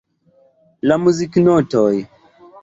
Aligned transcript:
La 0.91 0.97
muziknotoj. 1.03 1.93